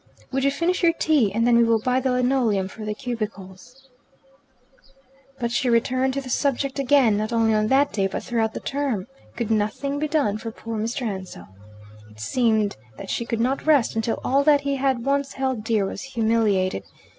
[0.31, 3.87] "Would you finish your tea, and then we will buy the linoleum for the cubicles."
[5.39, 8.61] But she returned to the subject again, not only on that day but throughout the
[8.61, 9.05] term.
[9.35, 11.03] Could nothing be done for poor Mr.
[11.05, 11.49] Ansell?
[12.09, 15.85] It seemed that she could not rest until all that he had once held dear
[15.85, 16.81] was humiliated.